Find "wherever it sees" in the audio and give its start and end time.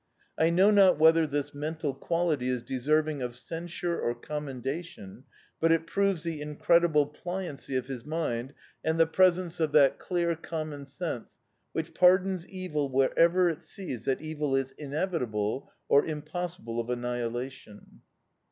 12.89-14.05